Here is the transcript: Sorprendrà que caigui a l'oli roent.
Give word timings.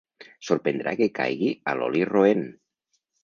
Sorprendrà 0.45 0.93
que 1.01 1.07
caigui 1.19 1.51
a 1.73 1.77
l'oli 1.81 2.03
roent. 2.13 2.43